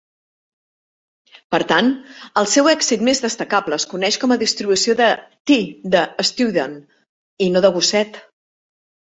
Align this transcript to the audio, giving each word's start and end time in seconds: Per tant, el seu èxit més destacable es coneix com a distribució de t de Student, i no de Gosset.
Per 1.55 1.59
tant, 1.71 1.91
el 2.41 2.49
seu 2.53 2.69
èxit 2.71 3.03
més 3.11 3.21
destacable 3.27 3.79
es 3.81 3.85
coneix 3.93 4.19
com 4.25 4.35
a 4.37 4.39
distribució 4.45 4.97
de 5.03 5.11
t 5.51 5.61
de 5.97 6.03
Student, 6.33 6.77
i 7.49 7.53
no 7.59 7.65
de 7.69 7.73
Gosset. 7.79 8.23